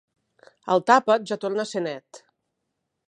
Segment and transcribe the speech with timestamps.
[0.75, 2.23] El tapet ja torna a ser net.